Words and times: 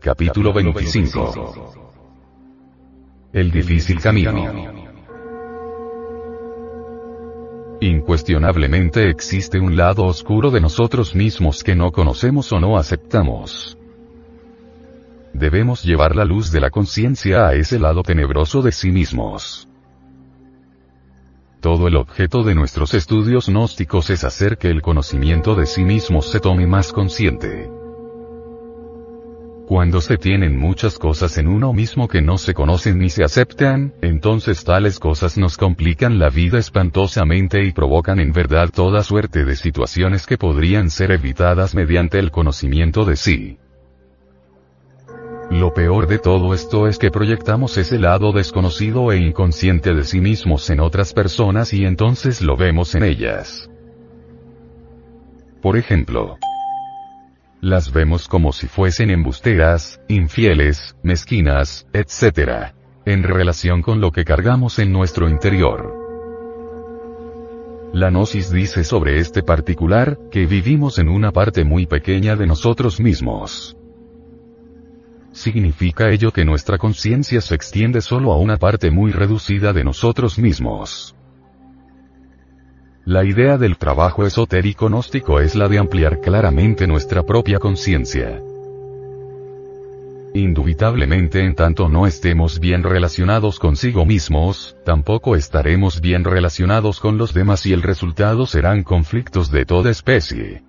Capítulo 0.00 0.54
25. 0.54 1.74
El 3.34 3.50
difícil 3.50 4.00
camino. 4.00 4.32
Incuestionablemente 7.82 9.10
existe 9.10 9.60
un 9.60 9.76
lado 9.76 10.04
oscuro 10.04 10.50
de 10.50 10.62
nosotros 10.62 11.14
mismos 11.14 11.62
que 11.62 11.76
no 11.76 11.92
conocemos 11.92 12.50
o 12.50 12.60
no 12.60 12.78
aceptamos. 12.78 13.76
Debemos 15.34 15.84
llevar 15.84 16.16
la 16.16 16.24
luz 16.24 16.50
de 16.50 16.60
la 16.60 16.70
conciencia 16.70 17.46
a 17.46 17.52
ese 17.52 17.78
lado 17.78 18.02
tenebroso 18.02 18.62
de 18.62 18.72
sí 18.72 18.90
mismos. 18.90 19.68
Todo 21.60 21.88
el 21.88 21.96
objeto 21.96 22.42
de 22.42 22.54
nuestros 22.54 22.94
estudios 22.94 23.50
gnósticos 23.50 24.08
es 24.08 24.24
hacer 24.24 24.56
que 24.56 24.70
el 24.70 24.80
conocimiento 24.80 25.54
de 25.54 25.66
sí 25.66 25.84
mismos 25.84 26.30
se 26.30 26.40
tome 26.40 26.66
más 26.66 26.90
consciente. 26.90 27.79
Cuando 29.70 30.00
se 30.00 30.18
tienen 30.18 30.58
muchas 30.58 30.98
cosas 30.98 31.38
en 31.38 31.46
uno 31.46 31.72
mismo 31.72 32.08
que 32.08 32.20
no 32.20 32.38
se 32.38 32.54
conocen 32.54 32.98
ni 32.98 33.08
se 33.08 33.22
aceptan, 33.22 33.94
entonces 34.02 34.64
tales 34.64 34.98
cosas 34.98 35.38
nos 35.38 35.56
complican 35.56 36.18
la 36.18 36.28
vida 36.28 36.58
espantosamente 36.58 37.62
y 37.62 37.70
provocan 37.70 38.18
en 38.18 38.32
verdad 38.32 38.70
toda 38.74 39.04
suerte 39.04 39.44
de 39.44 39.54
situaciones 39.54 40.26
que 40.26 40.36
podrían 40.38 40.90
ser 40.90 41.12
evitadas 41.12 41.76
mediante 41.76 42.18
el 42.18 42.32
conocimiento 42.32 43.04
de 43.04 43.14
sí. 43.14 43.58
Lo 45.52 45.72
peor 45.72 46.08
de 46.08 46.18
todo 46.18 46.52
esto 46.52 46.88
es 46.88 46.98
que 46.98 47.12
proyectamos 47.12 47.78
ese 47.78 48.00
lado 48.00 48.32
desconocido 48.32 49.12
e 49.12 49.18
inconsciente 49.18 49.94
de 49.94 50.02
sí 50.02 50.20
mismos 50.20 50.68
en 50.70 50.80
otras 50.80 51.12
personas 51.12 51.72
y 51.72 51.84
entonces 51.84 52.42
lo 52.42 52.56
vemos 52.56 52.96
en 52.96 53.04
ellas. 53.04 53.70
Por 55.62 55.76
ejemplo, 55.76 56.38
las 57.60 57.92
vemos 57.92 58.26
como 58.26 58.52
si 58.52 58.66
fuesen 58.66 59.10
embusteras, 59.10 60.00
infieles, 60.08 60.96
mezquinas, 61.02 61.86
etc. 61.92 62.72
En 63.04 63.22
relación 63.22 63.82
con 63.82 64.00
lo 64.00 64.12
que 64.12 64.24
cargamos 64.24 64.78
en 64.78 64.92
nuestro 64.92 65.28
interior. 65.28 65.94
La 67.92 68.10
Gnosis 68.10 68.50
dice 68.50 68.84
sobre 68.84 69.18
este 69.18 69.42
particular, 69.42 70.18
que 70.30 70.46
vivimos 70.46 70.98
en 70.98 71.08
una 71.08 71.32
parte 71.32 71.64
muy 71.64 71.86
pequeña 71.86 72.36
de 72.36 72.46
nosotros 72.46 73.00
mismos. 73.00 73.76
Significa 75.32 76.10
ello 76.10 76.32
que 76.32 76.44
nuestra 76.44 76.78
conciencia 76.78 77.40
se 77.40 77.54
extiende 77.54 78.00
solo 78.00 78.32
a 78.32 78.38
una 78.38 78.56
parte 78.56 78.90
muy 78.90 79.12
reducida 79.12 79.72
de 79.72 79.84
nosotros 79.84 80.38
mismos. 80.38 81.14
La 83.06 83.24
idea 83.24 83.56
del 83.56 83.78
trabajo 83.78 84.26
esotérico 84.26 84.88
gnóstico 84.88 85.40
es 85.40 85.54
la 85.54 85.68
de 85.68 85.78
ampliar 85.78 86.20
claramente 86.20 86.86
nuestra 86.86 87.22
propia 87.22 87.58
conciencia. 87.58 88.42
Indubitablemente 90.34 91.44
en 91.44 91.54
tanto 91.54 91.88
no 91.88 92.06
estemos 92.06 92.60
bien 92.60 92.82
relacionados 92.82 93.58
consigo 93.58 94.04
mismos, 94.04 94.76
tampoco 94.84 95.34
estaremos 95.34 96.00
bien 96.00 96.24
relacionados 96.24 97.00
con 97.00 97.18
los 97.18 97.34
demás 97.34 97.64
y 97.66 97.72
el 97.72 97.82
resultado 97.82 98.46
serán 98.46 98.84
conflictos 98.84 99.50
de 99.50 99.64
toda 99.64 99.90
especie. 99.90 100.62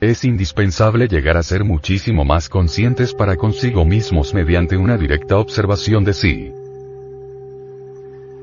Es 0.00 0.24
indispensable 0.24 1.08
llegar 1.08 1.36
a 1.36 1.42
ser 1.42 1.62
muchísimo 1.62 2.24
más 2.24 2.48
conscientes 2.48 3.14
para 3.14 3.36
consigo 3.36 3.84
mismos 3.84 4.32
mediante 4.32 4.76
una 4.76 4.96
directa 4.96 5.36
observación 5.36 6.04
de 6.04 6.14
sí. 6.14 6.52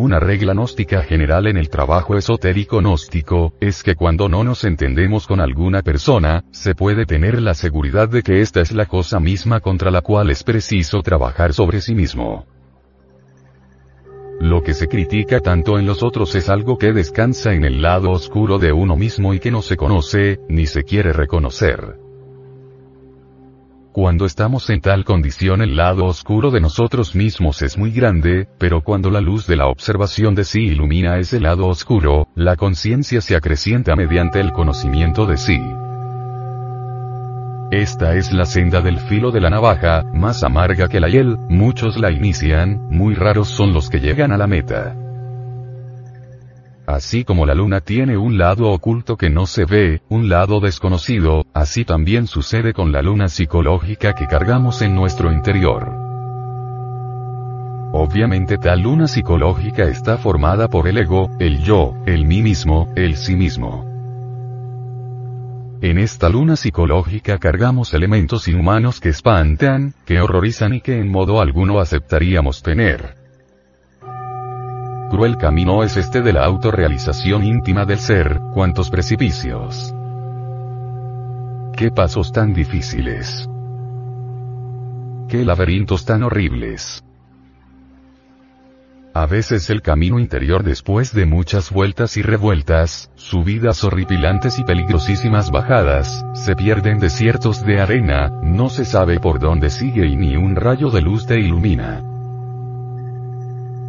Una 0.00 0.20
regla 0.20 0.52
gnóstica 0.52 1.02
general 1.02 1.48
en 1.48 1.56
el 1.56 1.70
trabajo 1.70 2.16
esotérico 2.16 2.78
gnóstico, 2.78 3.54
es 3.58 3.82
que 3.82 3.96
cuando 3.96 4.28
no 4.28 4.44
nos 4.44 4.62
entendemos 4.62 5.26
con 5.26 5.40
alguna 5.40 5.82
persona, 5.82 6.44
se 6.52 6.76
puede 6.76 7.04
tener 7.04 7.42
la 7.42 7.52
seguridad 7.52 8.08
de 8.08 8.22
que 8.22 8.40
esta 8.40 8.60
es 8.60 8.70
la 8.70 8.86
cosa 8.86 9.18
misma 9.18 9.58
contra 9.58 9.90
la 9.90 10.00
cual 10.00 10.30
es 10.30 10.44
preciso 10.44 11.02
trabajar 11.02 11.52
sobre 11.52 11.80
sí 11.80 11.96
mismo. 11.96 12.46
Lo 14.38 14.62
que 14.62 14.72
se 14.72 14.86
critica 14.86 15.40
tanto 15.40 15.80
en 15.80 15.86
los 15.86 16.04
otros 16.04 16.32
es 16.36 16.48
algo 16.48 16.78
que 16.78 16.92
descansa 16.92 17.52
en 17.52 17.64
el 17.64 17.82
lado 17.82 18.12
oscuro 18.12 18.60
de 18.60 18.72
uno 18.72 18.94
mismo 18.94 19.34
y 19.34 19.40
que 19.40 19.50
no 19.50 19.62
se 19.62 19.76
conoce, 19.76 20.38
ni 20.48 20.66
se 20.66 20.84
quiere 20.84 21.12
reconocer. 21.12 22.07
Cuando 23.92 24.26
estamos 24.26 24.68
en 24.70 24.80
tal 24.80 25.04
condición 25.04 25.62
el 25.62 25.76
lado 25.76 26.04
oscuro 26.04 26.50
de 26.50 26.60
nosotros 26.60 27.14
mismos 27.14 27.62
es 27.62 27.78
muy 27.78 27.90
grande, 27.90 28.46
pero 28.58 28.82
cuando 28.82 29.10
la 29.10 29.20
luz 29.20 29.46
de 29.46 29.56
la 29.56 29.66
observación 29.66 30.34
de 30.34 30.44
sí 30.44 30.60
ilumina 30.60 31.18
ese 31.18 31.40
lado 31.40 31.66
oscuro, 31.66 32.28
la 32.34 32.56
conciencia 32.56 33.20
se 33.20 33.34
acrecienta 33.34 33.96
mediante 33.96 34.40
el 34.40 34.52
conocimiento 34.52 35.26
de 35.26 35.36
sí. 35.38 35.58
Esta 37.70 38.14
es 38.14 38.32
la 38.32 38.44
senda 38.44 38.82
del 38.82 38.98
filo 38.98 39.30
de 39.30 39.40
la 39.40 39.50
navaja, 39.50 40.04
más 40.12 40.44
amarga 40.44 40.88
que 40.88 41.00
la 41.00 41.08
hiel, 41.08 41.36
muchos 41.48 41.98
la 41.98 42.10
inician, 42.10 42.80
muy 42.90 43.14
raros 43.14 43.48
son 43.48 43.72
los 43.72 43.88
que 43.88 44.00
llegan 44.00 44.32
a 44.32 44.38
la 44.38 44.46
meta. 44.46 44.94
Así 46.88 47.22
como 47.22 47.44
la 47.44 47.54
luna 47.54 47.82
tiene 47.82 48.16
un 48.16 48.38
lado 48.38 48.70
oculto 48.70 49.18
que 49.18 49.28
no 49.28 49.44
se 49.44 49.66
ve, 49.66 50.00
un 50.08 50.30
lado 50.30 50.58
desconocido, 50.58 51.44
así 51.52 51.84
también 51.84 52.26
sucede 52.26 52.72
con 52.72 52.92
la 52.92 53.02
luna 53.02 53.28
psicológica 53.28 54.14
que 54.14 54.26
cargamos 54.26 54.80
en 54.80 54.94
nuestro 54.94 55.30
interior. 55.30 55.92
Obviamente 57.92 58.56
tal 58.56 58.80
luna 58.80 59.06
psicológica 59.06 59.82
está 59.82 60.16
formada 60.16 60.68
por 60.68 60.88
el 60.88 60.96
ego, 60.96 61.28
el 61.38 61.62
yo, 61.62 61.92
el 62.06 62.24
mí 62.24 62.40
mismo, 62.40 62.90
el 62.96 63.16
sí 63.16 63.36
mismo. 63.36 63.84
En 65.82 65.98
esta 65.98 66.30
luna 66.30 66.56
psicológica 66.56 67.36
cargamos 67.36 67.92
elementos 67.92 68.48
inhumanos 68.48 68.98
que 68.98 69.10
espantan, 69.10 69.92
que 70.06 70.22
horrorizan 70.22 70.72
y 70.72 70.80
que 70.80 70.98
en 70.98 71.08
modo 71.08 71.42
alguno 71.42 71.80
aceptaríamos 71.80 72.62
tener. 72.62 73.27
Cruel 75.08 75.38
camino 75.38 75.82
es 75.84 75.96
este 75.96 76.20
de 76.20 76.34
la 76.34 76.44
autorrealización 76.44 77.42
íntima 77.42 77.86
del 77.86 77.98
ser, 77.98 78.40
cuántos 78.52 78.90
precipicios. 78.90 79.94
Qué 81.74 81.90
pasos 81.90 82.30
tan 82.30 82.52
difíciles. 82.52 83.48
Qué 85.28 85.46
laberintos 85.46 86.04
tan 86.04 86.24
horribles. 86.24 87.02
A 89.14 89.24
veces 89.24 89.70
el 89.70 89.80
camino 89.80 90.18
interior 90.18 90.62
después 90.62 91.14
de 91.14 91.24
muchas 91.24 91.70
vueltas 91.70 92.18
y 92.18 92.22
revueltas, 92.22 93.10
subidas 93.14 93.84
horripilantes 93.84 94.58
y 94.58 94.64
peligrosísimas 94.64 95.50
bajadas, 95.50 96.22
se 96.34 96.54
pierde 96.54 96.90
en 96.90 96.98
desiertos 96.98 97.64
de 97.64 97.80
arena, 97.80 98.28
no 98.42 98.68
se 98.68 98.84
sabe 98.84 99.20
por 99.20 99.40
dónde 99.40 99.70
sigue 99.70 100.06
y 100.06 100.16
ni 100.16 100.36
un 100.36 100.54
rayo 100.54 100.90
de 100.90 101.00
luz 101.00 101.26
te 101.26 101.40
ilumina 101.40 102.17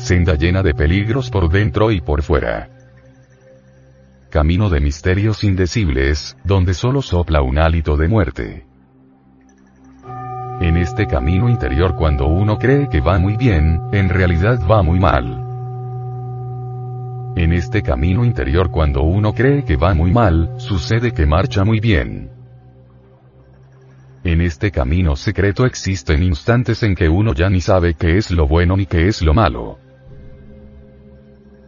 senda 0.00 0.34
llena 0.34 0.62
de 0.62 0.74
peligros 0.74 1.30
por 1.30 1.48
dentro 1.50 1.90
y 1.90 2.00
por 2.00 2.22
fuera. 2.22 2.68
Camino 4.30 4.70
de 4.70 4.80
misterios 4.80 5.44
indecibles, 5.44 6.36
donde 6.44 6.74
solo 6.74 7.02
sopla 7.02 7.42
un 7.42 7.58
hálito 7.58 7.96
de 7.96 8.08
muerte. 8.08 8.66
En 10.60 10.76
este 10.76 11.06
camino 11.06 11.48
interior 11.48 11.96
cuando 11.96 12.26
uno 12.26 12.58
cree 12.58 12.88
que 12.88 13.00
va 13.00 13.18
muy 13.18 13.36
bien, 13.36 13.80
en 13.92 14.08
realidad 14.08 14.60
va 14.68 14.82
muy 14.82 14.98
mal. 14.98 15.46
En 17.36 17.52
este 17.52 17.82
camino 17.82 18.24
interior 18.24 18.70
cuando 18.70 19.02
uno 19.02 19.32
cree 19.32 19.64
que 19.64 19.76
va 19.76 19.94
muy 19.94 20.10
mal, 20.12 20.50
sucede 20.58 21.12
que 21.12 21.26
marcha 21.26 21.64
muy 21.64 21.80
bien. 21.80 22.30
En 24.22 24.42
este 24.42 24.70
camino 24.70 25.16
secreto 25.16 25.64
existen 25.64 26.22
instantes 26.22 26.82
en 26.82 26.94
que 26.94 27.08
uno 27.08 27.32
ya 27.32 27.48
ni 27.48 27.60
sabe 27.60 27.94
qué 27.94 28.18
es 28.18 28.30
lo 28.30 28.46
bueno 28.46 28.76
ni 28.76 28.84
qué 28.84 29.08
es 29.08 29.22
lo 29.22 29.32
malo. 29.32 29.78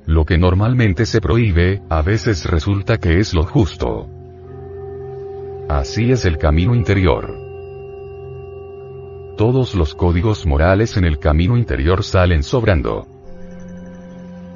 Lo 0.07 0.25
que 0.25 0.37
normalmente 0.37 1.07
se 1.07 1.21
prohíbe, 1.21 1.81
a 1.89 2.03
veces 2.03 2.45
resulta 2.47 2.99
que 2.99 3.19
es 3.19 3.35
lo 3.35 3.45
justo. 3.45 4.09
Así 5.69 6.11
es 6.11 6.25
el 6.25 6.39
camino 6.39 6.75
interior. 6.75 7.39
Todos 9.37 9.75
los 9.75 9.95
códigos 9.95 10.45
morales 10.45 10.97
en 10.97 11.05
el 11.05 11.19
camino 11.19 11.57
interior 11.57 12.03
salen 12.03 12.43
sobrando. 12.43 13.07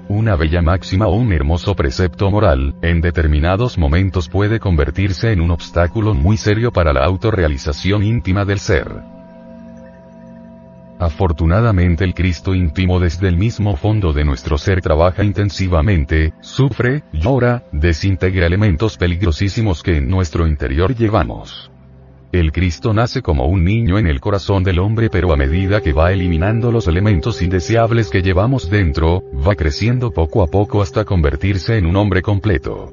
Una 0.09 0.37
bella 0.37 0.63
máxima 0.63 1.07
o 1.07 1.15
un 1.15 1.33
hermoso 1.33 1.75
precepto 1.75 2.31
moral, 2.31 2.75
en 2.83 3.01
determinados 3.01 3.79
momentos 3.79 4.29
puede 4.29 4.61
convertirse 4.61 5.33
en 5.33 5.41
un 5.41 5.51
obstáculo 5.51 6.15
muy 6.15 6.37
serio 6.37 6.73
para 6.73 6.93
la 6.93 7.05
autorrealización 7.05 8.03
íntima 8.03 8.45
del 8.45 8.59
ser. 8.59 9.16
Afortunadamente 10.99 12.05
el 12.05 12.15
Cristo 12.15 12.55
íntimo 12.55 12.99
desde 12.99 13.29
el 13.29 13.37
mismo 13.37 13.77
fondo 13.77 14.15
de 14.15 14.25
nuestro 14.25 14.57
ser 14.57 14.81
trabaja 14.81 15.25
intensivamente, 15.25 16.33
sufre, 16.41 17.05
llora, 17.13 17.65
desintegra 17.71 18.47
elementos 18.47 18.97
peligrosísimos 18.97 19.83
que 19.83 19.99
en 19.99 20.09
nuestro 20.09 20.47
interior 20.47 20.95
llevamos. 20.95 21.71
El 22.33 22.51
Cristo 22.51 22.95
nace 22.95 23.23
como 23.23 23.47
un 23.47 23.65
niño 23.65 23.99
en 23.99 24.07
el 24.07 24.21
corazón 24.21 24.65
del 24.65 24.79
hombre 24.79 25.11
pero 25.11 25.33
a 25.33 25.37
medida 25.37 25.83
que 25.83 25.93
va 25.93 26.13
eliminando 26.13 26.73
los 26.73 26.89
elementos 26.89 27.43
indeseables 27.43 28.09
que 28.09 28.23
llevamos 28.23 28.71
dentro, 28.71 29.23
va 29.47 29.55
creciendo 29.55 30.13
poco 30.13 30.43
a 30.43 30.47
poco 30.47 30.81
hasta 30.81 31.05
convertirse 31.05 31.77
en 31.77 31.87
un 31.87 31.97
hombre 31.97 32.23
completo. 32.23 32.93